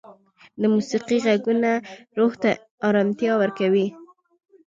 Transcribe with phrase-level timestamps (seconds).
[0.61, 1.71] د موسیقۍ ږغونه
[2.17, 2.51] روح ته
[2.87, 3.87] ارامتیا ورکوي.